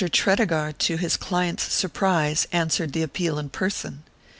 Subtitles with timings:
[0.11, 4.01] Tredegar, to his client's surprise, answered the appeal in person.